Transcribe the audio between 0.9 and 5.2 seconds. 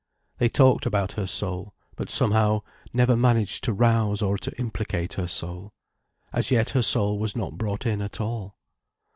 her soul, but somehow never managed to rouse or to implicate